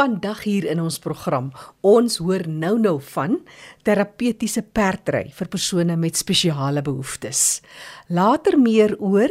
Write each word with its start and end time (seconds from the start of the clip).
Vandag 0.00 0.46
hier 0.48 0.64
in 0.64 0.78
ons 0.80 0.96
program, 0.96 1.50
ons 1.84 2.14
hoor 2.24 2.46
nou-nou 2.48 2.94
van 3.10 3.34
terapeutiese 3.84 4.62
perdry 4.64 5.26
vir 5.36 5.50
persone 5.52 5.92
met 6.00 6.16
spesiale 6.16 6.80
behoeftes. 6.86 7.60
Later 8.08 8.56
meer 8.56 8.94
oor 8.96 9.28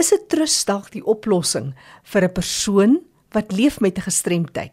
is 0.00 0.12
'n 0.16 0.24
trust 0.32 0.66
dalk 0.72 0.88
die 0.96 1.04
oplossing 1.04 1.74
vir 2.12 2.24
'n 2.24 2.32
persoon 2.32 3.00
wat 3.34 3.52
leef 3.52 3.80
met 3.80 3.98
'n 3.98 4.08
gestremdheid 4.08 4.72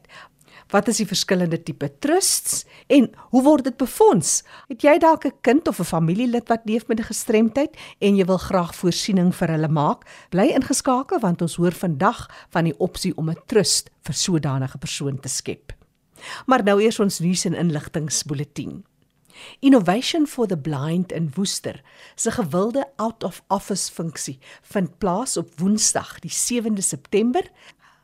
Wat 0.67 0.87
is 0.91 0.99
die 0.99 1.07
verskillende 1.07 1.61
tipe 1.63 1.87
trusts 2.03 2.65
en 2.91 3.07
hoe 3.31 3.43
word 3.43 3.69
dit 3.69 3.77
befonds? 3.79 4.41
Het 4.67 4.83
jy 4.83 4.97
dalk 4.99 5.25
'n 5.25 5.39
kind 5.41 5.67
of 5.67 5.79
'n 5.79 5.83
familielid 5.83 6.47
wat 6.49 6.65
leef 6.65 6.87
met 6.87 6.99
'n 6.99 7.11
gestremdheid 7.11 7.77
en 7.99 8.15
jy 8.15 8.25
wil 8.25 8.37
graag 8.37 8.75
voorsiening 8.75 9.35
vir 9.35 9.47
hulle 9.47 9.67
maak? 9.67 10.03
Bly 10.29 10.51
ingeskakel 10.51 11.19
want 11.19 11.41
ons 11.41 11.55
hoor 11.55 11.71
vandag 11.71 12.27
van 12.49 12.63
die 12.63 12.77
opsie 12.79 13.17
om 13.17 13.29
'n 13.29 13.41
trust 13.45 13.89
vir 14.01 14.13
sodanige 14.13 14.77
persoon 14.77 15.19
te 15.19 15.29
skep. 15.29 15.73
Maar 16.45 16.63
nou 16.63 16.81
eers 16.81 16.99
ons 16.99 17.19
nuus 17.19 17.45
en 17.45 17.53
inligtingspulsatie. 17.53 18.83
Innovation 19.59 20.27
for 20.27 20.47
the 20.47 20.57
Blind 20.57 21.11
in 21.11 21.31
Woester 21.35 21.81
se 22.15 22.31
gewilde 22.31 22.85
out 22.95 23.23
of 23.23 23.43
office 23.47 23.91
funksie 23.91 24.39
vind 24.61 24.97
plaas 24.97 25.37
op 25.37 25.59
Woensdag 25.59 26.19
die 26.19 26.31
7de 26.31 26.81
September. 26.81 27.43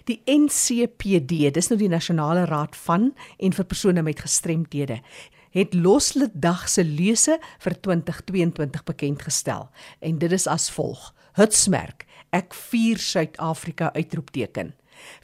Die 0.09 0.21
NCPD, 0.25 1.53
dis 1.53 1.69
nou 1.71 1.79
die 1.79 1.91
Nasionale 1.91 2.45
Raad 2.45 2.75
van 2.85 3.11
en 3.37 3.55
vir 3.55 3.65
persone 3.65 4.01
met 4.05 4.23
gestremthede, 4.23 5.01
het 5.55 5.73
Loslid 5.73 6.33
Dag 6.33 6.67
se 6.69 6.83
lese 6.83 7.39
vir 7.63 7.75
2022 7.81 8.83
bekend 8.83 9.21
gestel 9.23 9.69
en 9.99 10.17
dit 10.19 10.31
is 10.31 10.47
as 10.51 10.67
volg: 10.75 11.13
Hitsmerk: 11.39 12.05
Ek 12.35 12.53
vier 12.53 12.99
Suid-Afrika 12.99 13.93
uitroepteken. 13.95 14.73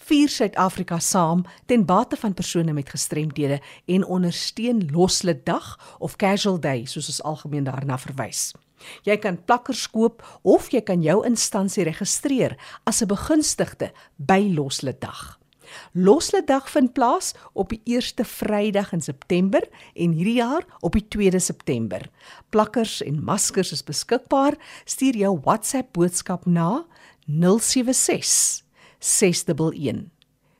Vier 0.07 0.29
Suid-Afrika 0.29 0.99
saam 0.99 1.45
ten 1.65 1.85
bate 1.85 2.15
van 2.15 2.33
persone 2.33 2.73
met 2.73 2.89
gestremthede 2.89 3.61
en 3.85 4.05
ondersteun 4.05 4.89
Loslid 4.91 5.45
Dag 5.45 5.95
of 5.99 6.15
Casual 6.15 6.59
Day 6.59 6.85
soos 6.85 7.07
ons 7.07 7.23
algemeen 7.23 7.63
daarna 7.63 7.97
verwys. 7.97 8.51
Jy 9.03 9.17
kan 9.17 9.43
plakkers 9.45 9.87
koop 9.91 10.23
of 10.43 10.71
jy 10.71 10.81
kan 10.81 11.01
jou 11.01 11.25
instansie 11.25 11.83
registreer 11.83 12.57
as 12.85 13.01
'n 13.01 13.07
begunstigde 13.07 13.91
by 14.17 14.53
Loslitdag. 14.55 15.41
Loslitdag 15.91 16.69
vind 16.69 16.93
plaas 16.93 17.33
op 17.53 17.69
die 17.69 17.81
1ste 17.85 18.25
Vrydag 18.25 18.91
in 18.91 19.01
September 19.01 19.67
en 19.93 20.11
hierdie 20.11 20.39
jaar 20.39 20.65
op 20.79 20.95
die 20.97 21.07
2de 21.07 21.39
September. 21.39 22.09
Plakkers 22.49 23.01
en 23.05 23.23
maskers 23.23 23.71
is 23.71 23.83
beskikbaar. 23.83 24.57
Stuur 24.85 25.15
jou 25.17 25.39
WhatsApp 25.43 25.93
boodskap 25.93 26.45
na 26.45 26.85
076 27.25 28.63
611 28.99 30.09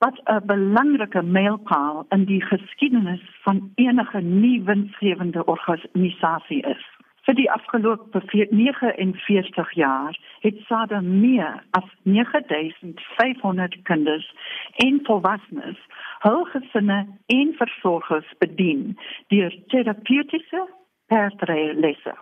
wat 0.00 0.20
'n 0.24 0.46
belangrike 0.46 1.22
mylpaal 1.22 2.06
in 2.08 2.24
die 2.24 2.42
geskiedenis 2.42 3.24
van 3.42 3.72
enige 3.74 4.20
nuwe-winsgewende 4.20 5.44
organisasie 5.44 6.62
is. 6.62 6.84
Vir 7.26 7.34
die 7.34 7.50
afgelope 7.50 8.22
49 8.50 9.72
jaar 9.72 10.18
het 10.40 10.56
SADA 10.66 11.00
meer 11.00 11.64
as 11.70 11.84
9500 12.02 13.82
kinders 13.82 14.34
en 14.76 15.00
volwassenes, 15.02 15.78
hul 16.18 16.44
gesinne 16.44 17.06
en 17.26 17.54
versorgers 17.54 18.32
bedien 18.38 18.98
deur 19.26 19.54
terapeutiese 19.66 20.68
perdryllesse. 21.06 22.14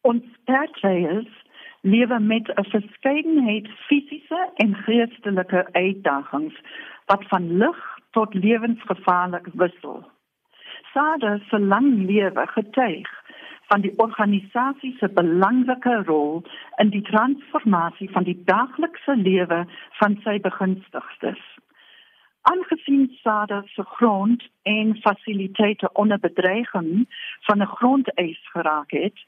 Ons 0.00 0.24
perdryers 0.44 1.44
lewe 1.86 2.18
met 2.20 2.46
'n 2.48 2.64
verskeidenheid 2.64 3.68
fisiese 3.86 4.50
en 4.54 4.74
geestelike 4.74 5.66
uitdagings 5.72 6.54
wat 7.06 7.24
van 7.28 7.56
lig 7.56 7.98
tot 8.10 8.34
lewensgevaarlik 8.34 9.46
wissel. 9.52 10.10
Sade 10.92 11.40
se 11.48 11.58
lang 11.58 12.06
lewe 12.06 12.46
getuig 12.46 13.10
van 13.66 13.80
die 13.80 13.92
organisasie 13.96 14.96
se 14.98 15.08
belangrike 15.08 16.02
rol 16.06 16.42
in 16.76 16.88
die 16.88 17.02
transformasie 17.02 18.10
van 18.10 18.22
die 18.22 18.42
daaglikse 18.44 19.16
lewe 19.16 19.66
van 19.90 20.18
sy 20.24 20.40
begunstigdes. 20.40 21.42
Aangesien 22.42 23.16
Sade 23.22 23.62
se 23.64 23.82
grond 23.82 24.48
en 24.62 24.96
fasiliteite 24.96 25.92
onder 25.92 26.18
bedreiging 26.18 26.90
van 27.40 27.62
'n 27.62 27.72
grondeis 27.76 28.48
geraak 28.52 28.90
het, 28.90 29.18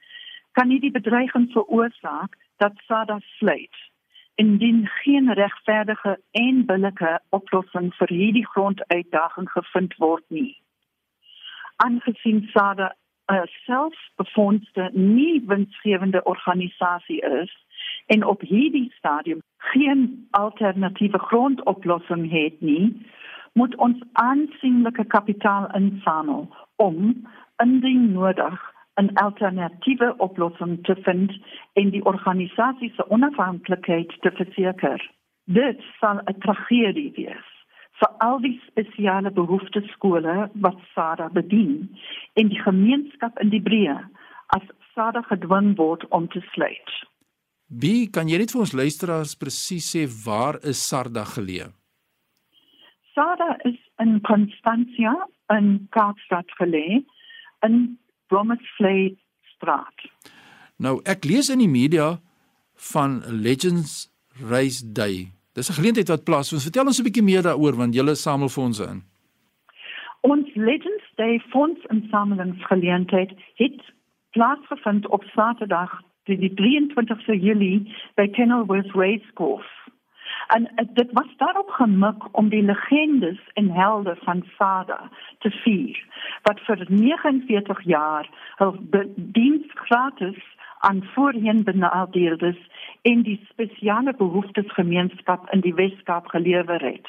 kan 0.52 0.68
nie 0.68 0.80
die 0.80 0.90
bedreiging 0.90 1.52
veroorsaak 1.52 2.36
dat 2.58 2.72
SADA 2.86 3.18
sluit 3.20 3.76
indien 4.34 4.86
geen 4.86 5.32
regverdige 5.34 6.20
en 6.30 6.66
billike 6.66 7.20
oplossing 7.28 7.90
vir 7.98 8.08
hierdie 8.08 8.46
gronduitdaging 8.46 9.50
gevind 9.50 9.96
word 9.98 10.24
nie. 10.28 10.54
Aangesien 11.76 12.48
SADA 12.52 12.94
'n 13.32 13.48
selfbefondste 13.66 14.90
nie 14.92 15.42
winsgewende 15.46 16.22
organisasie 16.22 17.20
is 17.20 17.52
en 18.06 18.24
op 18.24 18.40
hierdie 18.40 18.92
stadium 18.96 19.42
geen 19.56 20.26
alternatiewe 20.30 21.18
grondoplossing 21.18 22.30
het 22.30 22.60
nie, 22.60 23.06
moet 23.52 23.74
ons 23.76 24.02
aansienlike 24.12 25.04
kapitaal 25.04 25.70
insamel 25.74 26.48
om 26.76 27.26
indien 27.56 28.12
nodig 28.12 28.74
'n 28.98 29.14
alternatiewe 29.14 30.14
oplossing 30.18 30.84
te 30.84 30.96
vind 31.06 31.32
en 31.72 31.90
die 31.90 32.04
organisasie 32.04 32.92
se 32.96 33.10
onafhanklikheid 33.10 34.16
te 34.20 34.30
verseker. 34.30 35.10
Dit 35.44 35.80
sal 36.00 36.20
'n 36.26 36.38
tragedie 36.38 37.12
wees 37.14 37.48
vir 37.98 38.10
al 38.18 38.38
die 38.38 38.60
spesiale 38.66 39.30
behoeftes 39.30 39.90
skole 39.90 40.50
wat 40.64 40.78
SADA 40.94 41.28
bedien 41.28 41.96
en 42.34 42.48
die 42.48 42.62
gemeenskap 42.62 43.38
in 43.42 43.50
die 43.50 43.62
breë 43.62 43.98
as 44.56 44.66
SADA 44.94 45.22
gedwing 45.30 45.76
word 45.76 46.06
om 46.08 46.28
te 46.28 46.40
sluit. 46.52 46.90
Wie 47.68 48.08
kan 48.10 48.28
jy 48.28 48.38
net 48.38 48.54
vir 48.54 48.60
ons 48.64 48.72
luisteraars 48.72 49.34
presies 49.36 49.90
sê 49.94 50.06
waar 50.24 50.56
is 50.62 50.80
SADA 50.88 51.24
geleë? 51.34 51.68
SADA 53.14 53.50
is 53.64 53.78
in 53.98 54.20
Constantia 54.20 55.14
in 55.52 55.88
Kaapstad 55.90 56.48
geleë 56.60 57.02
in 57.66 57.98
Bromwich 58.28 58.68
straat. 59.54 59.94
Nou 60.76 61.00
ek 61.04 61.24
lees 61.24 61.48
in 61.50 61.58
die 61.58 61.68
media 61.70 62.20
van 62.92 63.22
Legends 63.26 64.06
Race 64.50 64.82
Day. 64.92 65.32
Dis 65.52 65.70
'n 65.70 65.78
geleentheid 65.80 66.08
wat 66.08 66.24
plaasvind. 66.24 66.62
Vertel 66.62 66.86
ons 66.86 67.00
'n 67.00 67.02
bietjie 67.04 67.22
meer 67.22 67.42
daaroor 67.42 67.76
want 67.76 67.94
julle 67.94 68.14
samel 68.14 68.48
fondse 68.48 68.84
in. 68.84 69.02
Ons 70.20 70.54
Legends 70.54 71.04
Day 71.14 71.40
fondsinsamelingsgeleentheid 71.50 73.32
het 73.54 73.80
plaasgevind 74.30 75.08
op 75.08 75.22
Saterdag 75.22 76.02
die 76.24 76.54
23 76.54 77.40
Julie 77.40 77.94
by 78.14 78.28
Kenilworth 78.28 78.92
Racecourse. 78.94 79.87
En 80.48 80.62
uh, 80.62 80.88
dit 80.94 81.12
was 81.12 81.36
daarop 81.36 81.70
gemik 81.70 82.22
om 82.32 82.48
die 82.48 82.62
legendes 82.62 83.40
en 83.54 83.70
helde 83.70 84.16
van 84.20 84.44
Sada 84.56 85.10
te 85.38 85.50
vier 85.50 86.06
wat 86.42 86.60
vir 86.60 86.84
49 86.88 87.82
jaar 87.84 88.28
hul 88.56 88.76
diens 89.16 89.66
gratis 89.74 90.40
aan 90.78 91.02
voorheen 91.14 91.64
benadeeldes 91.64 92.58
en 93.02 93.22
die 93.22 93.40
spesiale 93.50 94.14
behoeftes 94.16 94.72
gemeenskap 94.72 95.50
in 95.50 95.60
die 95.60 95.74
Weskaap 95.74 96.26
gelewer 96.26 96.84
het. 96.84 97.08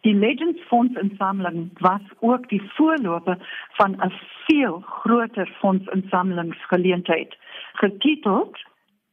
Die 0.00 0.14
Legends 0.14 0.60
Fonds 0.68 1.00
insameling 1.00 1.70
was 1.78 2.04
ook 2.18 2.48
die 2.48 2.62
voorloper 2.76 3.66
van 3.80 3.96
'n 3.96 4.12
veel 4.46 4.80
groter 4.80 5.56
fondsinsamelingsgeleentheid 5.58 7.36
getiteld 7.72 8.58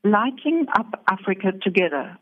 Lighting 0.01 0.77
Up 0.79 0.99
Africa 1.03 1.51
Together 1.59 2.17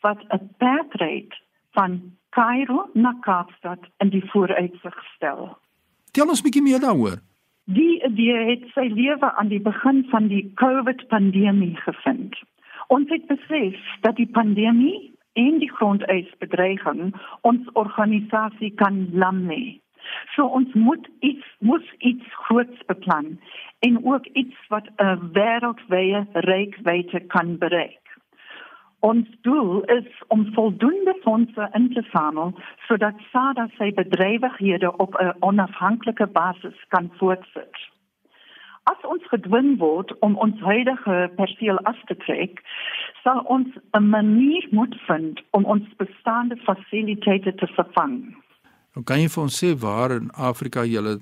wat 0.00 0.20
'n 0.28 0.50
paadrit 0.58 1.34
van 1.72 2.16
Kairo 2.30 2.88
na 2.92 3.16
Kaapstad 3.20 3.78
in 3.98 4.08
die 4.08 4.24
vooruitsig 4.30 4.96
stel. 5.14 5.58
Tel 6.12 6.28
ons 6.28 6.40
'n 6.40 6.46
bietjie 6.46 6.62
meer 6.62 6.80
daaroor. 6.80 7.16
Die 7.64 8.04
idee 8.04 8.50
het 8.50 8.64
sy 8.74 8.86
lewe 8.94 9.32
aan 9.34 9.48
die 9.48 9.60
begin 9.60 10.06
van 10.10 10.28
die 10.28 10.52
COVID-pandemie 10.54 11.76
gevind. 11.76 12.36
Ons 12.86 13.08
het 13.08 13.26
besef 13.26 13.80
dat 14.00 14.16
die 14.16 14.30
pandemie 14.30 15.16
en 15.32 15.58
die 15.58 15.72
grondeisbedreiging 15.72 17.14
ons 17.40 17.72
organisasie 17.72 18.70
kan 18.74 19.08
lam 19.12 19.42
lê. 19.50 19.80
So 20.34 20.46
ons 20.46 20.72
moet 20.72 21.08
iets 21.20 21.46
moet 21.58 21.94
iets 21.98 22.34
groots 22.46 22.84
beplan 22.86 23.38
en 23.78 24.04
ook 24.04 24.26
iets 24.26 24.56
wat 24.68 24.86
'n 24.96 25.30
wêreldwye 25.32 26.26
reikwyte 26.32 27.20
kan 27.26 27.58
bereik. 27.58 28.05
Ons 29.06 29.26
doel 29.40 29.82
is 29.82 30.06
om 30.34 30.52
voldoende 30.54 31.14
fondse 31.22 31.68
in 31.78 31.92
te 31.94 32.02
samel 32.12 32.54
sodat 32.86 33.20
SADA 33.30 33.66
sy 33.78 33.92
bedrywighede 33.94 34.90
op 35.04 35.14
'n 35.20 35.34
onafhanklike 35.48 36.26
basis 36.26 36.78
kan 36.88 37.10
voortsit. 37.18 37.76
As 38.82 39.00
ons 39.12 39.22
gedwing 39.28 39.78
word 39.78 40.18
om 40.18 40.36
ons 40.36 40.60
huidige 40.60 41.30
perseel 41.36 41.78
af 41.78 41.98
te 42.04 42.16
trek, 42.16 42.62
sal 43.22 43.40
ons 43.56 43.68
'n 43.98 44.08
manier 44.08 44.66
moet 44.70 44.96
vind 45.06 45.42
om 45.50 45.64
ons 45.64 45.86
bestaande 45.96 46.56
fasiliteite 46.56 47.54
te 47.54 47.66
vervang. 47.66 48.14
Nou 48.94 49.04
kan 49.04 49.20
jy 49.20 49.28
vir 49.28 49.42
ons 49.42 49.64
sê 49.64 49.68
waar 49.86 50.10
in 50.10 50.30
Afrika 50.30 50.80
jy 50.84 51.18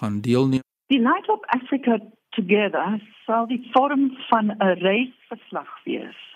gaan 0.00 0.20
deelneem? 0.20 0.62
Die 0.86 1.00
Light 1.00 1.28
Up 1.28 1.44
Africa 1.46 1.98
Together 2.30 3.00
sal 3.26 3.46
die 3.46 3.68
vorm 3.72 4.16
van 4.28 4.46
'n 4.50 4.78
reisverslag 4.88 5.70
wees 5.84 6.28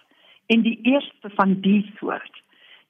en 0.52 0.62
die 0.62 0.78
eerste 0.82 1.30
van 1.34 1.60
die 1.60 1.82
soort. 1.96 2.42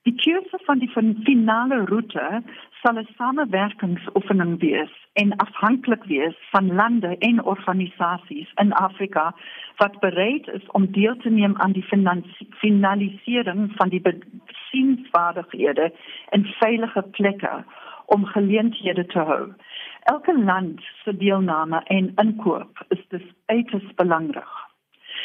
Die 0.02 0.14
keuse 0.18 0.58
van 0.66 0.80
die 0.82 0.90
finale 1.24 1.76
roete 1.86 2.42
sal 2.82 2.96
'n 2.98 3.08
samewerkingsoefening 3.18 4.58
wees 4.60 4.94
en 5.22 5.36
afhanklik 5.44 6.04
wees 6.04 6.36
van 6.50 6.74
lande 6.74 7.18
en 7.18 7.44
organisasies 7.52 8.50
in 8.62 8.72
Afrika 8.72 9.34
wat 9.76 10.00
bereid 10.00 10.48
is 10.48 10.66
om 10.78 10.92
deel 10.92 11.16
te 11.16 11.30
neem 11.30 11.54
aan 11.56 11.72
die 11.72 11.86
finalisering 12.62 13.72
van 13.76 13.88
die 13.88 14.02
besiensvaardighede 14.08 15.92
in 16.30 16.44
veilige 16.44 17.02
plekke 17.02 17.64
om 18.06 18.24
geleenthede 18.24 19.06
te 19.06 19.18
hou. 19.18 19.52
Elke 20.00 20.42
land 20.42 20.80
se 21.04 21.16
deelname 21.16 21.80
en 21.84 22.12
inkoop 22.14 22.84
is 22.88 23.04
dus 23.08 23.26
uiters 23.46 23.94
belangrik. 23.94 24.61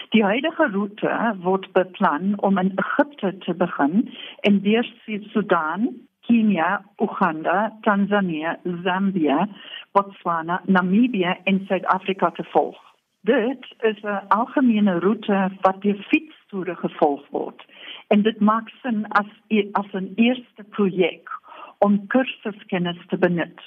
Die 0.10 0.24
huidige 0.24 0.70
roete 0.72 1.36
word 1.44 1.72
beplan 1.72 2.40
om 2.40 2.58
in 2.58 2.72
Egipte 2.76 3.38
te 3.38 3.54
begin 3.54 4.10
en 4.42 4.62
deur 4.62 4.88
Sudan, 5.06 5.88
Kenia, 6.28 6.82
Uganda, 6.98 7.72
Tansanië, 7.82 8.58
Zambia, 8.84 9.48
Botswana, 9.92 10.62
Namibië 10.66 11.36
en 11.44 11.66
Suid-Afrika 11.68 12.32
te 12.32 12.44
volg. 12.44 12.78
Dit 13.22 13.66
is 13.80 14.02
'n 14.04 14.28
algemene 14.28 15.00
roete 15.00 15.52
wat 15.62 15.82
deur 15.82 16.02
fietstoere 16.10 16.76
gevolg 16.76 17.28
word 17.30 17.66
en 18.08 18.22
dit 18.22 18.40
maak 18.40 18.70
sin 18.82 19.06
as 19.10 19.30
as 19.72 19.90
'n 19.94 20.12
eerste 20.16 20.64
projek 20.64 21.30
om 21.78 22.08
kursuskennis 22.08 23.02
te 23.08 23.18
benut. 23.18 23.60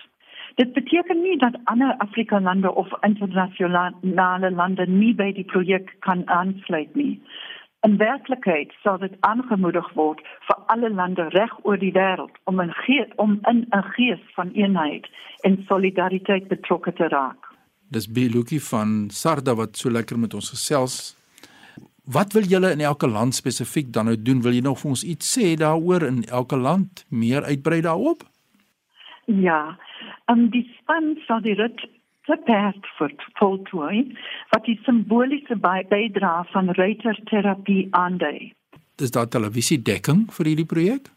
Dit 0.54 0.72
beteken 0.72 1.22
nie 1.22 1.36
dat 1.38 1.58
ander 1.64 1.94
Afrika 1.98 2.40
lande 2.40 2.74
of 2.74 2.88
internasionale 3.00 4.50
lande 4.50 4.86
nie 4.86 5.14
by 5.14 5.32
die 5.32 5.44
projek 5.44 5.96
kan 6.00 6.26
aansluit 6.28 6.94
nie. 6.94 7.22
In 7.86 7.96
werklikheid 7.96 8.72
sal 8.82 8.98
dit 8.98 9.14
aangemoedig 9.20 9.86
word 9.96 10.20
vir 10.48 10.58
alle 10.72 10.90
lande 10.90 11.28
reg 11.32 11.52
oor 11.62 11.78
die 11.80 11.92
wêreld 11.92 12.34
om 12.44 12.60
'n 12.60 12.74
gees 12.84 13.08
om 13.16 13.38
in 13.50 13.66
'n 13.72 13.84
gees 13.96 14.20
van 14.34 14.50
eenheid 14.52 15.06
en 15.40 15.64
solidariteit 15.68 16.48
betrokke 16.48 16.92
te 16.92 17.08
raak. 17.08 17.40
Dis 17.88 18.12
Beluki 18.12 18.60
van 18.60 19.10
Sarda 19.10 19.54
wat 19.54 19.76
so 19.76 19.90
lekker 19.90 20.18
met 20.18 20.34
ons 20.34 20.50
gesels. 20.50 21.16
Wat 22.04 22.32
wil 22.32 22.42
julle 22.42 22.70
in 22.70 22.80
elke 22.80 23.08
land 23.08 23.34
spesifiek 23.34 23.92
dan 23.92 24.04
nou 24.04 24.22
doen? 24.22 24.42
Wil 24.42 24.52
jy 24.52 24.60
nog 24.60 24.78
vir 24.78 24.90
ons 24.90 25.04
iets 25.04 25.38
sê 25.38 25.54
daaroor 25.54 26.02
in 26.02 26.24
elke 26.24 26.56
land 26.56 27.04
meer 27.08 27.42
uitbrei 27.42 27.80
daarop? 27.80 28.22
Ja, 29.24 29.78
um, 30.32 30.48
die 30.54 30.66
span 30.78 31.16
sal 31.26 31.42
die 31.44 31.56
rit 31.58 31.82
te 32.28 32.36
perd 32.46 32.86
vir 32.98 33.14
voltooi, 33.40 34.04
wat 34.52 34.66
die 34.68 34.78
symboliese 34.86 35.56
bydra 35.60 36.34
van 36.52 36.70
ruiterterapie 36.78 37.88
aandui. 37.96 38.52
Dis 39.00 39.14
daar 39.16 39.30
televisiedekking 39.32 40.28
vir 40.36 40.52
hierdie 40.52 40.68
projek? 40.68 41.08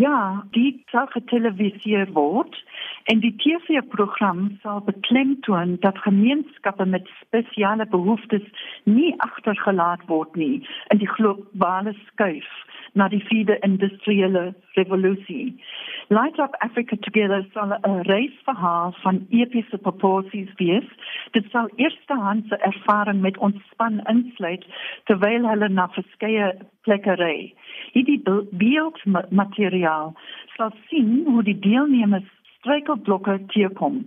Ja, 0.00 0.44
die 0.56 0.84
sal 0.92 1.08
geteleviseer 1.12 2.12
word 2.16 2.56
en 3.04 3.20
die 3.20 3.34
TV-program 3.36 4.58
sal 4.62 4.80
beklemtoon 4.86 5.76
dat 5.80 5.98
gemeenskappe 5.98 6.84
met 6.84 7.08
spesiale 7.20 7.86
behoeftes 7.86 8.42
nie 8.84 9.14
agtergelaat 9.16 10.04
word 10.06 10.34
nie 10.34 10.66
in 10.88 10.98
die 10.98 11.08
globale 11.08 11.94
skuif 12.06 12.48
na 12.92 13.08
die 13.08 13.22
vierde 13.24 13.58
industriële 13.58 14.54
revolusie. 14.74 15.62
Light 16.08 16.38
Up 16.38 16.54
Africa 16.58 16.96
Together 17.00 17.46
sal 17.52 17.72
'n 17.72 18.02
reisverhaal 18.02 18.92
van 18.92 19.26
epiese 19.30 19.78
proporsies 19.78 20.52
wees. 20.56 20.88
Dit 21.30 21.44
sal 21.50 21.70
eerstehandse 21.76 22.56
ervaring 22.56 23.20
met 23.20 23.38
ons 23.38 23.56
span 23.70 24.00
insluit 24.06 24.66
terwyl 25.04 25.48
hulle 25.48 25.68
na 25.68 25.88
verskeie 25.88 26.54
plekke 26.82 27.14
ry. 27.14 27.54
Hierdie 27.92 28.22
beeldmateriaal 28.50 30.14
sal 30.56 30.70
sien 30.88 31.24
hoe 31.26 31.42
die 31.42 31.58
deelnemers 31.58 32.30
struikelblokke 32.62 33.40
teekom. 33.50 34.02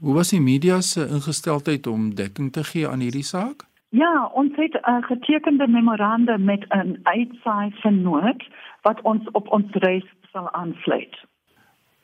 Hoe 0.00 0.14
was 0.14 0.32
die 0.34 0.40
media 0.42 0.80
se 0.80 1.06
ingesteldheid 1.06 1.86
om 1.86 2.14
dekking 2.18 2.52
te 2.52 2.64
gee 2.64 2.88
aan 2.88 3.04
hierdie 3.04 3.26
saak? 3.26 3.66
Ja, 3.90 4.30
ons 4.34 4.56
het 4.56 4.74
'n 4.74 4.90
uh, 4.90 5.02
getekende 5.06 5.66
memorandum 5.68 6.44
met 6.44 6.64
'n 6.68 6.98
uitsaai 7.02 7.70
vernoot 7.82 8.42
wat 8.82 9.00
ons 9.02 9.30
op 9.32 9.48
ons 9.48 9.70
reis 9.72 10.06
sal 10.32 10.50
aansluit. 10.52 11.14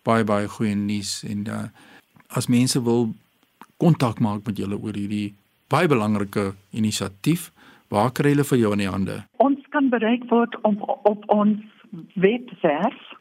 Baie 0.02 0.24
baie 0.24 0.48
goeie 0.48 0.74
nuus 0.74 1.24
en 1.28 1.46
uh, 1.48 1.62
as 2.28 2.46
mense 2.46 2.82
wil 2.82 3.14
kontak 3.76 4.18
maak 4.18 4.46
met 4.46 4.56
julle 4.56 4.78
oor 4.82 4.94
hierdie 4.94 5.34
baie 5.68 5.88
belangrike 5.88 6.54
inisiatief, 6.70 7.52
waar 7.88 8.12
kry 8.12 8.30
hulle 8.30 8.44
vir 8.44 8.58
jou 8.58 8.72
in 8.72 8.78
die 8.78 8.90
hande? 8.90 9.24
Ons 9.36 9.58
kan 9.68 9.88
bereik 9.88 10.24
word 10.28 10.60
op 10.62 11.00
op 11.02 11.22
ons 11.26 11.58
webwerf 12.14 13.16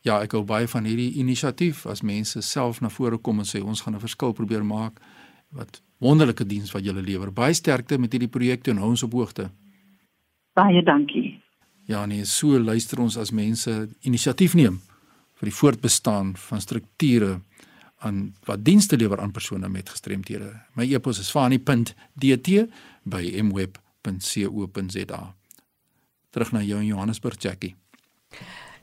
Ja, 0.02 0.22
ek 0.24 0.32
hou 0.32 0.44
baie 0.48 0.68
van 0.68 0.86
hierdie 0.88 1.12
inisiatief 1.20 1.84
as 1.86 2.00
mense 2.02 2.40
self 2.42 2.80
na 2.80 2.88
vore 2.88 3.18
kom 3.18 3.42
en 3.42 3.48
sê 3.48 3.60
ons 3.60 3.80
gaan 3.80 3.94
'n 3.94 4.00
verskil 4.00 4.32
probeer 4.32 4.64
maak. 4.64 5.00
Wat 5.50 5.82
wonderlike 5.98 6.46
diens 6.46 6.72
wat 6.72 6.84
julle 6.84 7.02
lewer. 7.02 7.32
Baie 7.32 7.54
sterkte 7.54 7.98
met 7.98 8.12
hierdie 8.12 8.28
projekte 8.28 8.70
en 8.70 8.78
hou 8.78 8.90
ons 8.90 9.02
op 9.02 9.12
hoogte. 9.12 9.50
Baie 10.52 10.82
dankie. 10.82 11.40
Ja, 11.84 12.06
nee, 12.06 12.24
so 12.24 12.58
luister 12.58 13.00
ons 13.00 13.16
as 13.16 13.30
mense 13.30 13.88
inisiatief 14.00 14.54
neem 14.54 14.80
vir 15.40 15.48
die 15.48 15.56
voortbestaan 15.56 16.34
van 16.36 16.60
strukture 16.60 17.40
aan 18.04 18.34
wat 18.48 18.64
dienste 18.64 18.96
lewer 18.96 19.20
aan 19.20 19.32
persone 19.32 19.68
met 19.68 19.88
gestremthede. 19.88 20.52
My 20.76 20.86
e-pos 20.88 21.18
is 21.18 21.30
fani.dt 21.30 22.48
by 23.04 23.42
mweb.co.za. 23.42 25.20
Terug 26.30 26.52
na 26.52 26.62
jou 26.62 26.80
in 26.80 26.86
Johannesburg, 26.86 27.40
Jackie. 27.42 27.74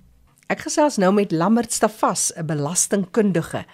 Ek 0.47 0.61
gesels 0.62 0.95
nou 1.03 1.09
met 1.11 1.33
Lambert 1.35 1.73
Stafas, 1.75 2.31
'n 2.38 2.47
belastingkundige 2.47 3.65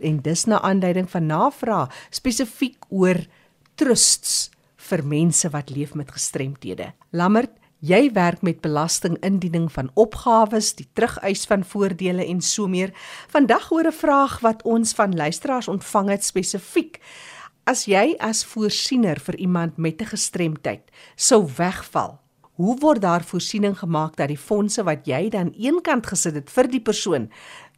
en 0.00 0.20
dis 0.20 0.44
na 0.44 0.60
aanduiding 0.60 1.08
van 1.10 1.26
navraag 1.26 1.94
spesifiek 2.10 2.84
oor 2.88 3.16
trusts 3.74 4.50
vir 4.76 5.04
mense 5.04 5.48
wat 5.48 5.70
leef 5.70 5.94
met 5.94 6.10
gestremthede. 6.10 6.92
Lambert, 7.10 7.50
jy 7.80 8.12
werk 8.12 8.42
met 8.42 8.60
belastingindiening 8.60 9.72
van 9.72 9.90
opgawes, 9.94 10.74
die 10.74 10.88
terugeis 10.92 11.46
van 11.46 11.64
voordele 11.64 12.26
en 12.26 12.40
so 12.40 12.68
meer. 12.68 12.92
Vandag 13.28 13.72
oor 13.72 13.86
'n 13.86 13.92
vraag 13.92 14.40
wat 14.40 14.62
ons 14.62 14.92
van 14.92 15.16
luisteraars 15.16 15.68
ontvang 15.68 16.08
het 16.10 16.24
spesifiek. 16.24 17.00
As 17.64 17.86
jy 17.86 18.16
as 18.18 18.44
voorsiener 18.44 19.18
vir 19.20 19.36
iemand 19.36 19.78
met 19.78 20.02
'n 20.02 20.12
gestremdheid 20.12 20.90
sou 21.16 21.48
wegval, 21.56 22.20
hoe 22.58 22.74
word 22.82 23.02
daar 23.02 23.22
voorsiening 23.22 23.76
gemaak 23.78 24.16
dat 24.18 24.32
die 24.32 24.40
fondse 24.40 24.82
wat 24.82 25.06
jy 25.06 25.28
dan 25.30 25.52
eenkant 25.54 26.08
gesit 26.10 26.34
het 26.34 26.50
vir 26.50 26.66
die 26.72 26.82
persoon 26.82 27.28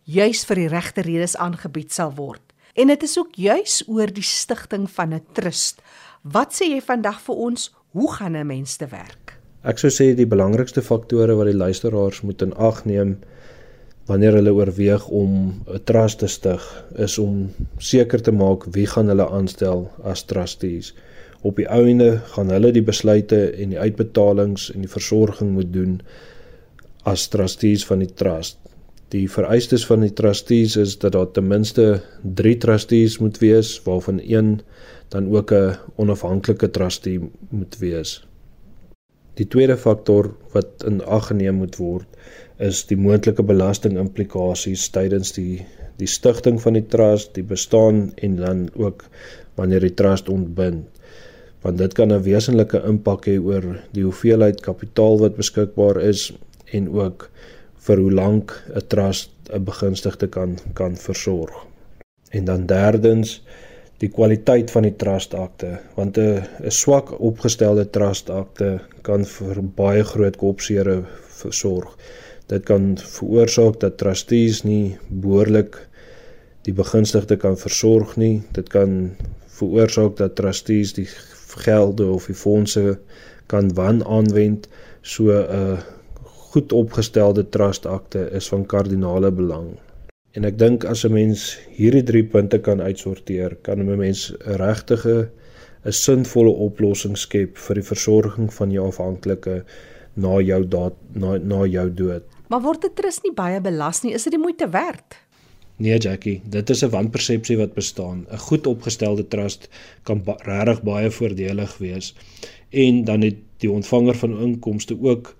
juis 0.08 0.44
vir 0.48 0.62
die 0.62 0.70
regte 0.72 1.04
redes 1.04 1.36
aangebied 1.36 1.92
sal 1.92 2.14
word. 2.16 2.42
En 2.74 2.88
dit 2.88 3.02
is 3.02 3.18
ook 3.18 3.36
juis 3.36 3.82
oor 3.86 4.10
die 4.14 4.24
stigting 4.24 4.88
van 4.90 5.14
'n 5.14 5.22
trust. 5.36 5.82
Wat 6.22 6.54
sê 6.54 6.70
jy 6.72 6.80
vandag 6.80 7.20
vir 7.20 7.34
ons? 7.34 7.74
Hoe 7.92 8.12
gaan 8.12 8.36
'n 8.36 8.46
mens 8.46 8.76
te 8.76 8.86
werk? 8.86 9.38
Ek 9.62 9.78
sou 9.78 9.90
sê 9.90 10.14
die 10.14 10.26
belangrikste 10.26 10.82
faktore 10.82 11.34
wat 11.34 11.46
die 11.46 11.56
luisteraars 11.56 12.22
moet 12.22 12.42
in 12.42 12.54
ag 12.54 12.84
neem 12.84 13.18
wanneer 14.06 14.32
hulle 14.32 14.52
oorweeg 14.52 15.08
om 15.08 15.62
'n 15.66 15.84
trust 15.84 16.18
te 16.18 16.26
stig, 16.26 16.84
is 16.96 17.18
om 17.18 17.52
seker 17.78 18.22
te 18.22 18.32
maak 18.32 18.64
wie 18.64 18.86
gaan 18.86 19.08
hulle 19.08 19.28
aanstel 19.28 19.90
as 20.02 20.22
trustees. 20.22 20.94
Op 21.42 21.56
die 21.56 21.68
ouende 21.68 22.18
gaan 22.34 22.50
hulle 22.52 22.72
die 22.76 22.84
besluite 22.84 23.38
en 23.50 23.72
die 23.72 23.80
uitbetalings 23.80 24.68
en 24.74 24.84
die 24.84 24.92
versorging 24.92 25.54
moet 25.56 25.72
doen 25.72 26.00
as 27.08 27.28
trustees 27.32 27.84
van 27.88 28.02
die 28.04 28.10
trust. 28.22 28.58
Die 29.10 29.24
vereistes 29.26 29.86
van 29.88 30.04
die 30.04 30.12
trustees 30.14 30.76
is 30.78 30.98
dat 31.02 31.16
daar 31.16 31.30
ten 31.34 31.48
minste 31.48 31.86
3 32.22 32.56
trustees 32.62 33.18
moet 33.18 33.40
wees 33.42 33.72
waarvan 33.86 34.20
een 34.22 34.60
dan 35.08 35.30
ook 35.36 35.52
'n 35.52 35.76
onafhanklike 35.96 36.70
trustee 36.70 37.18
moet 37.48 37.78
wees. 37.78 38.12
Die 39.34 39.48
tweede 39.48 39.76
faktor 39.76 40.34
wat 40.52 40.84
in 40.86 41.04
ag 41.04 41.26
geneem 41.26 41.54
moet 41.54 41.76
word 41.76 42.06
is 42.58 42.86
die 42.86 42.96
moontlike 42.96 43.42
belastingimplikasies 43.42 44.88
tydens 44.88 45.32
die 45.32 45.66
die 45.96 46.08
stigting 46.08 46.60
van 46.62 46.72
die 46.72 46.86
trust, 46.86 47.34
die 47.34 47.44
bestaan 47.44 48.12
en 48.14 48.36
dan 48.36 48.68
ook 48.74 49.04
wanneer 49.54 49.80
die 49.80 49.94
trust 49.94 50.28
ontbind. 50.28 50.86
Want 51.60 51.78
dit 51.78 51.92
kan 51.92 52.12
'n 52.12 52.22
wesenlike 52.22 52.82
impak 52.88 53.26
hê 53.26 53.36
oor 53.38 53.64
die 53.92 54.04
hoeveelheid 54.04 54.60
kapitaal 54.60 55.18
wat 55.18 55.36
beskikbaar 55.36 56.00
is 56.00 56.32
en 56.72 56.88
ook 56.88 57.30
vir 57.86 57.98
hoe 57.98 58.12
lank 58.12 58.54
'n 58.74 58.86
trust 58.86 59.30
'n 59.52 59.64
begunstigde 59.64 60.28
kan 60.28 60.58
kan 60.74 60.96
versorg. 60.96 61.66
En 62.30 62.44
dan 62.44 62.66
derdens 62.66 63.42
die 63.98 64.08
kwaliteit 64.08 64.70
van 64.70 64.82
die 64.82 64.96
trustakte 64.96 65.78
want 65.94 66.18
'n 66.18 66.42
'n 66.64 66.70
swak 66.70 67.20
opgestelde 67.20 67.90
trustakte 67.90 68.80
kan 69.02 69.24
vir 69.24 69.62
baie 69.62 70.04
groot 70.04 70.36
kopseere 70.36 71.02
versorg. 71.28 71.96
Dit 72.46 72.64
kan 72.64 72.98
veroorsaak 72.98 73.80
dat 73.80 73.98
trustees 73.98 74.62
nie 74.62 74.98
behoorlik 75.08 75.88
die 76.62 76.74
begunstigde 76.74 77.36
kan 77.36 77.56
versorg 77.56 78.16
nie. 78.16 78.42
Dit 78.52 78.68
kan 78.68 79.16
veroorsaak 79.46 80.16
dat 80.16 80.34
trustees 80.34 80.92
die 80.92 81.08
gelde 81.64 82.06
of 82.06 82.26
die 82.26 82.36
fondse 82.36 82.98
kan 83.52 83.70
wan 83.74 84.04
aanwend 84.04 84.68
so 85.02 85.30
'n 85.30 85.46
uh, 85.60 85.78
goed 86.50 86.72
opgestelde 86.72 87.48
trustakte 87.48 88.30
is 88.38 88.48
van 88.48 88.66
kardinale 88.66 89.30
belang. 89.30 89.78
En 90.32 90.44
ek 90.44 90.58
dink 90.58 90.84
as 90.84 91.04
'n 91.04 91.12
mens 91.12 91.58
hierdie 91.74 92.02
drie 92.02 92.24
punte 92.24 92.58
kan 92.58 92.80
uitsorteer, 92.80 93.56
kan 93.62 93.78
'n 93.78 93.96
mens 93.98 94.32
regtig 94.44 95.06
'n 95.06 95.28
sinvolle 95.92 96.50
oplossing 96.50 97.16
skep 97.16 97.58
vir 97.58 97.74
die 97.74 97.88
versorging 97.92 98.52
van 98.54 98.70
jou 98.70 98.86
afhanklike 98.86 99.64
na 100.14 100.40
jou 100.40 100.62
daad 100.68 100.94
na 101.14 101.38
na 101.38 101.64
jou 101.66 101.88
dood. 101.94 102.22
Maar 102.48 102.60
word 102.60 102.82
dit 102.82 102.94
trus 102.96 103.20
nie 103.22 103.34
baie 103.34 103.60
belas 103.60 104.02
nie? 104.02 104.12
Is 104.12 104.24
dit 104.24 104.32
die 104.32 104.42
moeite 104.42 104.68
werd? 104.68 105.16
Nee 105.80 105.96
Jackie, 105.98 106.40
dit 106.44 106.70
is 106.70 106.82
'n 106.84 106.90
wanpersepsie 106.92 107.56
wat 107.56 107.72
bestaan. 107.74 108.26
'n 108.30 108.36
Goed 108.38 108.66
opgestelde 108.66 109.28
trust 109.28 109.68
kan 110.02 110.22
ba 110.24 110.36
regtig 110.44 110.82
baie 110.82 111.10
voordelig 111.10 111.78
wees 111.78 112.14
en 112.70 113.04
dan 113.04 113.20
het 113.20 113.36
die 113.56 113.70
ontvanger 113.70 114.14
van 114.14 114.40
inkomste 114.40 114.96
ook 115.00 115.36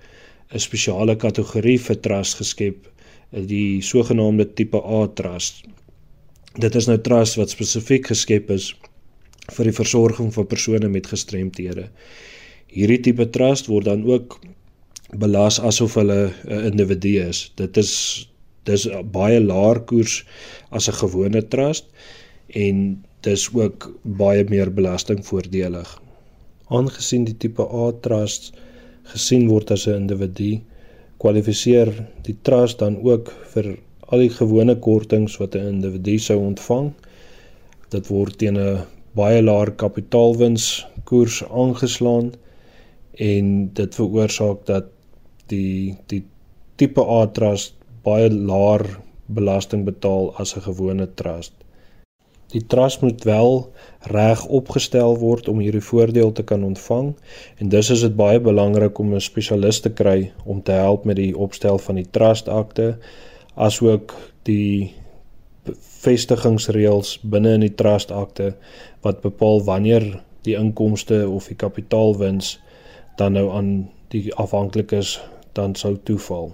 'n 0.49 0.59
spesiale 0.59 1.17
kategorie 1.17 1.81
vir 1.81 2.01
trust 2.01 2.35
geskep, 2.35 2.89
die 3.31 3.83
sogenaamde 3.83 4.53
tipe 4.55 4.81
A 4.85 5.07
trust. 5.07 5.61
Dit 6.59 6.75
is 6.75 6.87
nou 6.87 7.01
trust 7.01 7.35
wat 7.35 7.51
spesifiek 7.51 8.07
geskep 8.07 8.51
is 8.51 8.75
vir 9.53 9.65
die 9.65 9.79
versorging 9.83 10.35
van 10.35 10.47
persone 10.47 10.89
met 10.89 11.07
gestremthede. 11.07 11.89
Hierdie 12.67 13.01
tipe 13.01 13.31
trust 13.31 13.67
word 13.67 13.85
dan 13.85 14.05
ook 14.05 14.41
belas 15.19 15.61
asof 15.61 15.95
hulle 15.95 16.33
'n 16.45 16.65
individu 16.65 17.29
is. 17.29 17.53
Dit 17.55 17.77
is 17.77 18.30
dis 18.65 18.87
baie 19.13 19.41
laer 19.41 19.81
koers 19.89 20.25
as 20.71 20.89
'n 20.89 20.99
gewone 21.03 21.43
trust 21.49 21.87
en 22.65 23.05
dis 23.21 23.49
ook 23.55 23.91
baie 24.03 24.45
meer 24.49 24.71
belastingvoordelig. 24.73 25.89
Aangesien 26.69 27.25
die 27.25 27.37
tipe 27.37 27.63
A 27.63 27.93
trust 28.01 28.53
gesien 29.13 29.49
word 29.49 29.71
as 29.71 29.87
'n 29.87 30.03
individu, 30.03 30.61
kwalifiseer 31.19 31.91
die 32.23 32.37
trust 32.43 32.79
dan 32.79 32.97
ook 33.05 33.33
vir 33.53 33.77
al 34.09 34.19
die 34.19 34.35
gewone 34.41 34.77
kortings 34.77 35.37
wat 35.41 35.55
'n 35.55 35.69
individu 35.75 36.19
sou 36.19 36.39
ontvang. 36.39 36.93
Dit 37.91 38.09
word 38.09 38.39
teen 38.39 38.59
'n 38.59 38.87
baie 39.15 39.43
laer 39.43 39.71
kapitaalwins 39.71 40.87
koers 41.05 41.43
aangeslaan 41.45 42.33
en 43.19 43.71
dit 43.75 43.95
veroorsaak 43.95 44.67
dat 44.67 44.87
die 45.47 45.97
die 46.07 46.23
tipe 46.77 47.03
A 47.03 47.27
trust 47.27 47.75
baie 48.03 48.31
laer 48.31 48.87
belasting 49.27 49.85
betaal 49.85 50.33
as 50.37 50.57
'n 50.57 50.67
gewone 50.69 51.09
trust. 51.15 51.53
Die 52.51 52.67
trust 52.67 53.03
moet 53.03 53.25
wel 53.25 53.73
reg 54.11 54.47
opgestel 54.47 55.19
word 55.19 55.49
om 55.49 55.59
hierdie 55.59 55.85
voordeel 55.85 56.33
te 56.33 56.43
kan 56.43 56.65
ontvang 56.65 57.15
en 57.59 57.69
dus 57.69 57.91
is 57.91 58.01
dit 58.01 58.17
baie 58.17 58.41
belangrik 58.41 58.99
om 58.99 59.15
'n 59.15 59.21
spesialis 59.21 59.81
te 59.81 59.91
kry 59.91 60.33
om 60.45 60.63
te 60.63 60.73
help 60.73 61.05
met 61.05 61.17
die 61.17 61.37
opstel 61.37 61.79
van 61.79 61.95
die 61.95 62.11
trust 62.11 62.49
akte 62.49 62.99
asook 63.55 64.15
die 64.43 64.95
vestigingsreëls 66.03 67.19
binne 67.23 67.53
in 67.55 67.61
die 67.61 67.75
trust 67.75 68.11
akte 68.11 68.55
wat 69.05 69.21
bepaal 69.21 69.65
wanneer 69.65 70.23
die 70.43 70.57
inkomste 70.57 71.29
of 71.29 71.47
die 71.47 71.57
kapitaalwins 71.57 72.59
dan 73.17 73.33
nou 73.33 73.51
aan 73.53 73.91
die 74.09 74.35
afhanklikes 74.35 75.21
dan 75.53 75.75
sou 75.75 75.97
toeval. 76.03 76.53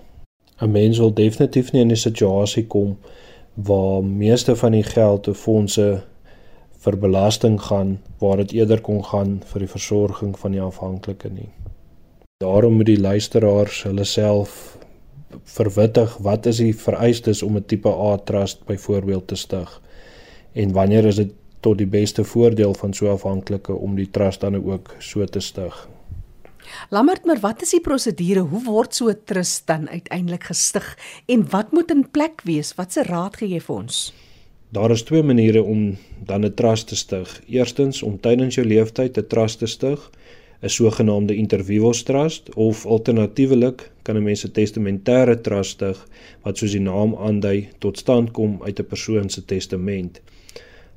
'n 0.60 0.70
Mens 0.70 0.98
wil 0.98 1.14
definitief 1.14 1.72
nie 1.72 1.80
in 1.80 1.90
'n 1.90 1.96
situasie 1.96 2.66
kom 2.66 2.96
waar 3.54 4.04
meeste 4.04 4.56
van 4.56 4.72
die 4.72 4.82
geld 4.82 5.22
te 5.22 5.34
fondse 5.34 6.02
vir 6.84 6.98
belasting 6.98 7.60
gaan 7.60 7.98
waar 8.18 8.36
dit 8.36 8.52
eerder 8.52 8.80
kon 8.80 9.04
gaan 9.04 9.40
vir 9.44 9.64
die 9.64 9.68
versorging 9.68 10.38
van 10.38 10.52
die 10.52 10.60
afhanklike 10.60 11.28
nie. 11.28 11.48
Daarom 12.44 12.72
moet 12.72 12.86
die 12.86 13.00
luisteraars 13.00 13.82
hulle 13.82 14.04
self 14.04 14.78
verwittig 15.44 16.16
wat 16.16 16.46
is 16.46 16.56
die 16.56 16.74
vereistes 16.74 17.42
om 17.42 17.56
'n 17.56 17.64
tipe 17.66 17.88
A 17.88 18.16
trust 18.16 18.64
byvoorbeeld 18.66 19.26
te 19.26 19.36
stig 19.36 19.80
en 20.52 20.72
wanneer 20.72 21.04
is 21.04 21.16
dit 21.16 21.32
tot 21.60 21.78
die 21.78 21.86
beste 21.86 22.24
voordeel 22.24 22.74
van 22.74 22.92
so 22.94 23.10
afhanklike 23.10 23.74
om 23.74 23.96
die 23.96 24.10
trust 24.10 24.40
dan 24.40 24.56
ook 24.56 24.94
so 24.98 25.24
te 25.24 25.40
stig. 25.40 25.88
Lammert, 26.90 27.24
maar 27.24 27.40
wat 27.40 27.62
is 27.62 27.70
die 27.70 27.80
prosedure? 27.80 28.40
Hoe 28.40 28.62
word 28.64 28.94
so 28.94 29.08
'n 29.08 29.20
trust 29.24 29.66
dan 29.66 29.88
uiteindelik 29.88 30.44
gestig 30.44 30.98
en 31.26 31.50
wat 31.50 31.72
moet 31.72 31.90
in 31.90 32.10
plek 32.10 32.42
wees? 32.44 32.74
Watse 32.74 33.02
raad 33.02 33.36
gee 33.36 33.48
jy 33.48 33.60
vir 33.60 33.76
ons? 33.76 34.12
Daar 34.70 34.90
is 34.90 35.02
twee 35.02 35.22
maniere 35.22 35.62
om 35.62 35.96
dan 36.24 36.44
'n 36.44 36.54
trust 36.54 36.88
te 36.88 36.96
stig. 36.96 37.42
Eerstens 37.48 38.02
om 38.02 38.20
tydens 38.20 38.54
jou 38.54 38.66
lewenstyd 38.66 39.18
'n 39.18 39.26
trust 39.26 39.58
te 39.58 39.66
stig 39.66 40.10
'n 40.62 40.68
sogenaamde 40.68 41.34
intervivos 41.34 42.02
trust 42.02 42.54
of 42.54 42.86
alternatiefelik 42.86 43.90
kan 44.02 44.16
'n 44.16 44.22
mens 44.22 44.44
'n 44.44 44.52
testamentêre 44.52 45.40
trust 45.40 45.70
stig 45.70 46.08
wat 46.42 46.58
soos 46.58 46.70
die 46.70 46.80
naam 46.80 47.14
aandui 47.14 47.68
tot 47.78 47.98
stand 47.98 48.30
kom 48.30 48.62
uit 48.62 48.78
'n 48.80 48.86
persoon 48.86 49.28
se 49.30 49.44
testament. 49.44 50.20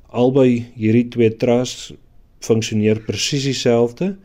Albei 0.06 0.72
hierdie 0.74 1.08
twee 1.08 1.36
trusts 1.36 1.92
funksioneer 2.38 3.00
presies 3.00 3.44
dieselfde, 3.44 4.16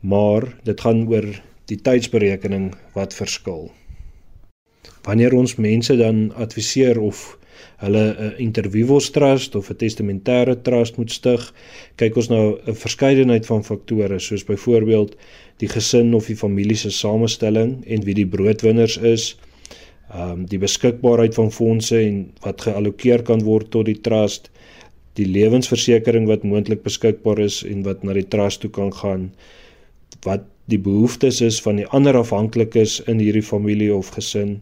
maar 0.00 0.46
dit 0.64 0.80
gaan 0.80 1.06
oor 1.08 1.28
die 1.70 1.78
tydsberekening 1.78 2.72
wat 2.94 3.14
verskil. 3.14 3.70
Wanneer 5.04 5.34
ons 5.36 5.56
mense 5.56 5.96
dan 5.96 6.32
adviseer 6.36 7.00
of 7.00 7.38
hulle 7.80 8.04
'n 8.18 8.34
intervivos 8.38 9.10
trust 9.10 9.54
of 9.54 9.70
'n 9.70 9.76
testamentêre 9.76 10.56
trust 10.62 10.96
moet 10.96 11.10
stig, 11.10 11.52
kyk 11.96 12.16
ons 12.16 12.28
na 12.28 12.40
'n 12.66 12.74
verskeidenheid 12.74 13.46
van 13.46 13.64
faktore 13.64 14.18
soos 14.18 14.44
byvoorbeeld 14.44 15.16
die 15.58 15.68
gesin 15.68 16.14
of 16.14 16.26
die 16.26 16.36
familie 16.36 16.76
se 16.76 16.90
samestelling 16.90 17.84
en 17.86 18.04
wie 18.04 18.14
die 18.14 18.26
broodwinners 18.26 18.96
is, 18.96 19.36
ehm 20.10 20.30
um, 20.30 20.46
die 20.46 20.58
beskikbaarheid 20.58 21.34
van 21.34 21.50
fondse 21.52 22.00
en 22.00 22.32
wat 22.40 22.60
geallokeer 22.60 23.22
kan 23.22 23.42
word 23.42 23.70
tot 23.70 23.86
die 23.86 24.00
trust, 24.00 24.50
die 25.14 25.26
lewensversekering 25.26 26.26
wat 26.26 26.42
moontlik 26.42 26.82
beskikbaar 26.82 27.38
is 27.38 27.62
en 27.64 27.82
wat 27.82 28.02
na 28.02 28.12
die 28.12 28.28
trust 28.28 28.60
toe 28.60 28.70
kan 28.70 28.92
gaan, 28.92 29.32
wat 30.24 30.46
die 30.70 30.78
behoeftes 30.78 31.40
is 31.40 31.58
van 31.62 31.80
die 31.80 31.86
ander 31.96 32.16
afhanklikes 32.16 33.00
in 33.10 33.18
hierdie 33.22 33.44
familie 33.44 33.90
of 33.94 34.12
gesin 34.14 34.60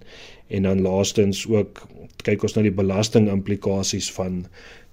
en 0.48 0.68
dan 0.68 0.82
laastens 0.82 1.44
ook 1.48 1.82
kyk 2.24 2.42
ons 2.46 2.56
na 2.56 2.64
die 2.64 2.74
belastingimplikasies 2.74 4.08
van 4.16 4.44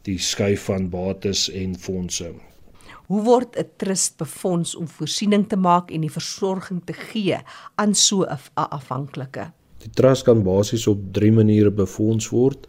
die 0.06 0.18
skuif 0.22 0.68
van 0.70 0.90
bates 0.92 1.48
en 1.50 1.74
fondse. 1.80 2.34
Hoe 3.10 3.22
word 3.24 3.58
'n 3.58 3.70
trust 3.78 4.18
befonds 4.18 4.76
om 4.76 4.88
voorsiening 4.88 5.48
te 5.50 5.56
maak 5.56 5.92
en 5.92 6.02
die 6.02 6.12
versorging 6.12 6.82
te 6.86 6.94
gee 6.94 7.38
aan 7.76 7.94
so 7.96 8.24
'n 8.24 8.40
afhanklike? 8.56 9.52
Die 9.80 9.94
trust 9.94 10.24
kan 10.24 10.44
basies 10.44 10.88
op 10.88 11.00
3 11.14 11.32
maniere 11.32 11.72
befonds 11.72 12.30
word. 12.30 12.68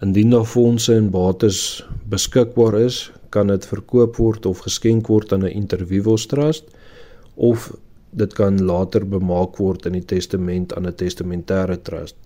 Indien 0.00 0.30
daar 0.30 0.44
fondse 0.44 0.94
en 0.94 1.10
bates 1.10 1.84
beskikbaar 2.08 2.80
is, 2.80 3.12
kan 3.30 3.46
dit 3.46 3.66
verkoop 3.66 4.16
word 4.16 4.46
of 4.46 4.58
geskenk 4.58 5.06
word 5.06 5.32
aan 5.32 5.44
'n 5.44 5.52
intervivos 5.52 6.26
trust 6.26 6.64
of 7.38 7.70
dit 8.10 8.32
kan 8.34 8.58
later 8.64 9.04
bemaak 9.06 9.58
word 9.62 9.86
in 9.86 9.94
die 9.98 10.06
testament 10.14 10.74
aan 10.74 10.86
'n 10.86 10.94
testamentêre 10.94 11.76
trust. 11.82 12.16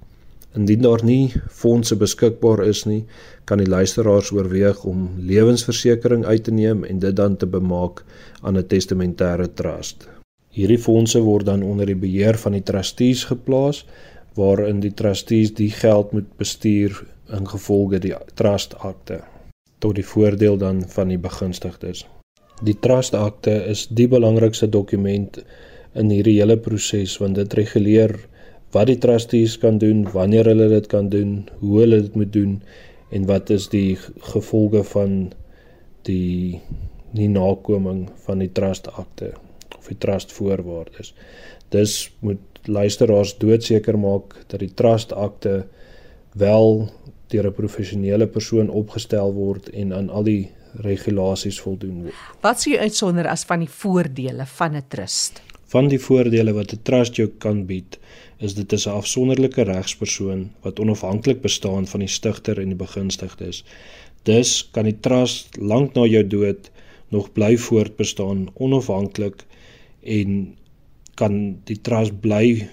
Indien 0.54 0.82
daar 0.82 1.04
nie 1.04 1.32
fondse 1.48 1.96
beskikbaar 1.96 2.64
is 2.64 2.84
nie, 2.84 3.04
kan 3.44 3.58
die 3.58 3.68
luisteraars 3.68 4.32
oorweeg 4.32 4.84
om 4.84 5.08
lewensversekering 5.16 6.24
uit 6.24 6.44
te 6.44 6.52
neem 6.52 6.84
en 6.84 6.98
dit 6.98 7.16
dan 7.16 7.36
te 7.36 7.46
bemaak 7.46 8.04
aan 8.42 8.58
'n 8.58 8.66
testamentêre 8.66 9.48
trust. 9.54 10.08
Hierdie 10.50 10.78
fondse 10.78 11.20
word 11.20 11.46
dan 11.46 11.62
onder 11.62 11.86
die 11.86 11.96
beheer 11.96 12.38
van 12.38 12.52
die 12.52 12.62
trustees 12.62 13.24
geplaas 13.24 13.86
waarin 14.34 14.80
die 14.80 14.94
trustees 14.94 15.54
die 15.54 15.70
geld 15.70 16.12
moet 16.12 16.36
bestuur 16.36 17.04
ingevolge 17.32 17.98
die 17.98 18.14
trustakte 18.34 19.22
tot 19.78 19.94
die 19.94 20.06
voordeel 20.06 20.58
dan 20.58 20.84
van 20.88 21.08
die 21.08 21.18
begunstigdes. 21.18 22.04
Die 22.62 22.76
trustakte 22.78 23.54
is 23.72 23.88
die 23.90 24.06
belangrikste 24.06 24.68
dokument 24.70 25.40
in 25.98 26.10
hierdie 26.10 26.38
hele 26.38 26.56
proses 26.56 27.16
want 27.20 27.40
dit 27.40 27.54
reguleer 27.58 28.14
wat 28.72 28.88
die 28.88 28.98
trustees 29.02 29.58
kan 29.60 29.78
doen, 29.82 30.06
wanneer 30.14 30.48
hulle 30.48 30.68
dit 30.70 30.86
kan 30.88 31.10
doen, 31.12 31.42
hoe 31.60 31.80
hulle 31.82 31.98
dit 32.06 32.14
moet 32.16 32.32
doen 32.32 32.54
en 33.12 33.26
wat 33.28 33.50
is 33.52 33.66
die 33.72 33.98
gevolge 34.32 34.80
van 34.94 35.16
die 36.08 36.60
nie 37.12 37.28
nakoming 37.28 38.06
van 38.24 38.40
die 38.40 38.48
trustakte 38.56 39.34
of 39.76 39.90
die 39.90 39.98
trustvoorwaardes. 40.00 41.12
Dis 41.74 42.08
moet 42.24 42.40
luisteraars 42.64 43.34
doodseker 43.42 43.98
maak 43.98 44.38
dat 44.48 44.62
die 44.62 44.72
trustakte 44.72 45.66
wel 46.38 46.88
deur 47.28 47.46
'n 47.46 47.58
professionele 47.58 48.26
persoon 48.26 48.70
opgestel 48.70 49.32
word 49.34 49.68
en 49.68 49.92
aan 49.92 50.10
al 50.10 50.24
die 50.24 50.50
regulasies 50.74 51.60
voldoen 51.60 52.02
word. 52.02 52.14
Wat 52.40 52.60
sou 52.60 52.72
jy 52.74 52.80
uitsonder 52.80 53.28
as 53.28 53.44
van 53.44 53.60
die 53.60 53.70
voordele 53.70 54.46
van 54.46 54.76
'n 54.76 54.84
trust? 54.88 55.42
Van 55.72 55.88
die 55.88 56.00
voordele 56.00 56.52
wat 56.52 56.72
'n 56.72 56.82
trust 56.82 57.16
jou 57.16 57.28
kan 57.38 57.66
bied, 57.66 57.98
is 58.38 58.54
dit 58.54 58.72
'n 58.72 58.90
afsonderlike 58.90 59.62
regspersoon 59.62 60.50
wat 60.62 60.80
onafhanklik 60.80 61.40
bestaan 61.40 61.86
van 61.86 62.00
die 62.00 62.08
stigter 62.08 62.58
en 62.58 62.68
die 62.68 62.76
begunstigdes. 62.86 63.64
Dus 64.22 64.68
kan 64.72 64.84
die 64.84 65.00
trust 65.00 65.56
lank 65.56 65.94
na 65.94 66.04
jou 66.06 66.26
dood 66.26 66.70
nog 67.08 67.32
bly 67.32 67.56
voortbestaan 67.56 68.48
onafhanklik 68.54 69.44
en 70.02 70.56
kan 71.14 71.58
die 71.64 71.80
trust 71.80 72.20
bly 72.20 72.68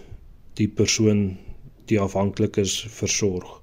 die 0.53 0.67
persoon 0.67 1.37
die 1.85 1.99
afhanklik 1.99 2.57
is 2.57 2.85
versorg. 2.89 3.58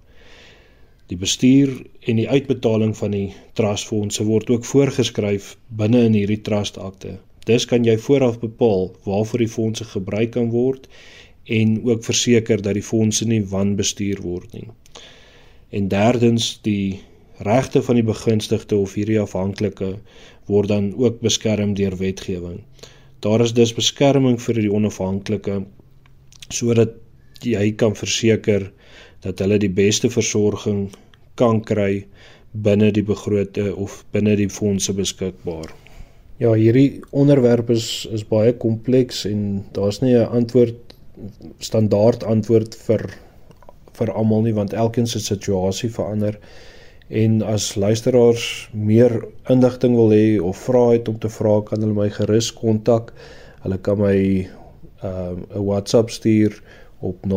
Die 1.06 1.18
bestuur 1.18 1.70
en 2.10 2.18
die 2.18 2.28
uitbetaling 2.28 2.96
van 2.98 3.12
die 3.14 3.28
trustfondse 3.58 4.24
word 4.26 4.50
ook 4.50 4.64
voorgeskryf 4.66 5.52
binne 5.80 6.00
in 6.08 6.16
hierdie 6.18 6.40
trustakte. 6.48 7.18
Dus 7.46 7.66
kan 7.70 7.86
jy 7.86 7.94
vooraf 8.02 8.40
bepaal 8.42 8.88
waarvoor 9.04 9.44
die 9.44 9.52
fondse 9.52 9.86
gebruik 9.92 10.32
kan 10.34 10.50
word 10.50 10.88
en 11.58 11.76
ook 11.86 12.02
verseker 12.04 12.62
dat 12.62 12.74
die 12.74 12.82
fondse 12.82 13.28
nie 13.30 13.44
wanbestuur 13.52 14.22
word 14.24 14.52
nie. 14.58 14.66
En 15.70 15.86
derdens 15.88 16.56
die 16.66 16.98
regte 17.46 17.82
van 17.82 18.00
die 18.00 18.06
begunstigde 18.06 18.76
of 18.76 18.98
hierdie 18.98 19.20
afhanklike 19.22 19.94
word 20.50 20.74
dan 20.74 20.90
ook 20.98 21.20
beskerm 21.22 21.74
deur 21.78 21.96
wetgewing. 22.02 22.62
Daar 23.22 23.40
is 23.46 23.54
dus 23.54 23.74
beskerming 23.74 24.40
vir 24.42 24.58
die 24.58 24.72
onafhanklike 24.72 25.62
sodat 26.48 26.98
jy 27.44 27.72
kan 27.76 27.94
verseker 27.94 28.70
dat 29.24 29.40
hulle 29.42 29.58
die 29.58 29.72
beste 29.72 30.10
versorging 30.10 30.90
kan 31.36 31.60
kry 31.60 32.06
binne 32.52 32.90
die 32.92 33.04
begrote 33.04 33.74
of 33.76 34.04
binne 34.12 34.36
die 34.36 34.48
fondse 34.48 34.94
beskikbaar. 34.96 35.72
Ja, 36.38 36.52
hierdie 36.52 37.02
onderwerp 37.10 37.70
is 37.70 38.06
is 38.12 38.24
baie 38.28 38.52
kompleks 38.52 39.24
en 39.24 39.64
daar's 39.72 40.00
nie 40.00 40.14
'n 40.14 40.28
antwoord 40.40 40.96
standaard 41.58 42.24
antwoord 42.24 42.74
vir 42.74 43.10
vir 43.98 44.12
almal 44.12 44.42
nie 44.42 44.54
want 44.54 44.72
elkeen 44.72 45.06
se 45.06 45.20
situasie 45.20 45.90
verander 45.90 46.38
en 47.08 47.42
as 47.42 47.74
luisteraars 47.74 48.68
meer 48.72 49.24
inligting 49.48 49.94
wil 49.94 50.10
hê 50.10 50.40
of 50.42 50.58
vra 50.68 50.92
het 50.92 51.08
om 51.08 51.18
te 51.18 51.28
vra 51.28 51.60
kan 51.62 51.80
hulle 51.80 51.94
my 51.94 52.10
gerus 52.10 52.52
kontak. 52.52 53.12
Hulle 53.62 53.78
kan 53.78 53.98
my 53.98 54.18
ehm, 55.02 55.38
'n 55.38 55.46
uh, 55.54 55.62
WhatsApp 55.62 56.10
stuur 56.10 56.62
op 56.98 57.26
0725450916 57.26 57.32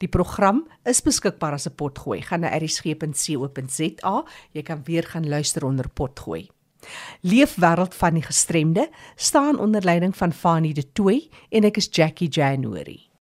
Die 0.03 0.11
program 0.11 0.67
is 0.85 1.03
beskikbaar 1.03 1.53
as 1.53 1.67
'n 1.67 1.75
potgooi. 1.75 2.23
Gaan 2.23 2.41
na 2.41 2.59
rsg.co.za. 2.59 4.25
Jy 4.53 4.63
kan 4.63 4.81
weer 4.85 5.03
gaan 5.03 5.29
luister 5.29 5.65
onder 5.65 5.89
potgooi. 5.89 6.49
Leefwêreld 7.21 7.95
van 7.95 8.15
die 8.15 8.23
gestremde 8.23 8.89
staan 9.17 9.59
onder 9.59 9.85
leiding 9.85 10.17
van 10.17 10.33
Fanie 10.33 10.75
De 10.75 10.93
Tooy 10.93 11.29
en 11.51 11.65
ek 11.65 11.77
is 11.77 11.89
Jackie 11.91 12.29
January. 12.29 13.08